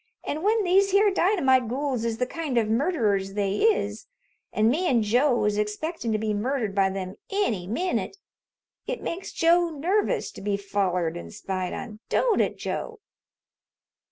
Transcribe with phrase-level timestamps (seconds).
[0.23, 4.07] "An' when these here dynamite gools is the kind of murderers they is,
[4.51, 8.17] an' me and Joe is expectin' to be murdered by them any minute,
[8.87, 12.97] it makes Joe nervous to be follered an' spied on, don't it, Joe?"